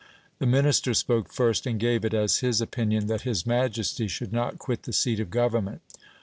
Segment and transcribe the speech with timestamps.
[0.39, 4.57] The minister spoke first, and gave it as his opinion that his majesty should not
[4.57, 5.81] quit the seat of government.